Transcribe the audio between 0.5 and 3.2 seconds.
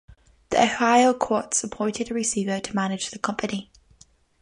Ohio courts appointed a receiver to manage the